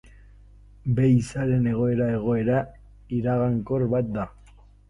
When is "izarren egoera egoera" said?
1.17-2.65